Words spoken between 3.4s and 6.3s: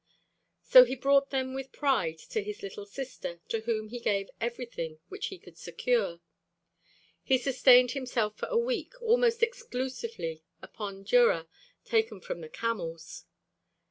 to whom he gave everything which he could secure;